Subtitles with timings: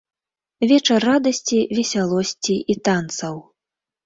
[0.71, 3.35] Вечар радасці, весялосці і танцаў.